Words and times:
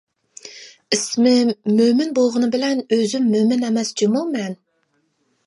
ئىسمىم 0.95 1.51
مۆمىن 1.73 2.09
بولغىنى 2.15 2.49
بىلەن 2.57 2.83
ئۆزۈم 2.97 3.29
مۆمىن 3.35 3.69
ئەمەس 3.69 3.95
جۇمۇ 4.03 4.27
مەن. 4.35 4.59